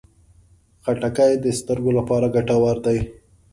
خټکی 0.83 1.33
د 1.39 1.45
سترګو 1.59 1.91
لپاره 1.99 2.31
ګټور 2.35 2.75
دی. 2.85 2.97